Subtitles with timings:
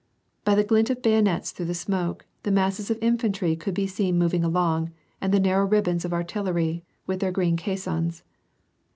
[0.43, 4.17] By the glint of bayonets through the smoke, the masses of infantry could be seen
[4.17, 4.89] moving along,
[5.21, 8.23] and the narrow ribbons of artil lery, with their green caissons.